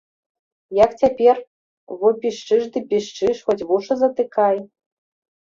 [0.77, 1.41] Як цяпер
[1.99, 4.55] во пішчыш ды пішчыш, хоць вушы затыкай.